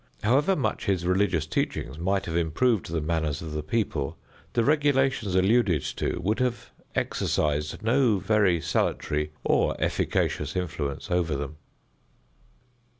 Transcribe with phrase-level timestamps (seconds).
[0.23, 4.17] However much his religious teachings might have improved the manners of the people,
[4.53, 11.57] the regulations alluded to would have exercised no very salutary or efficacious influence over them.